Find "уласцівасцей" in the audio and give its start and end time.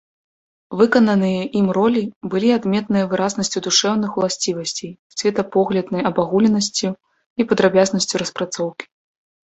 4.23-4.91